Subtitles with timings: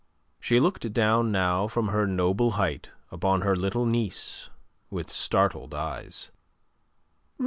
[0.39, 4.49] She looked down now from her noble height upon her little niece
[4.89, 6.31] with startled eyes.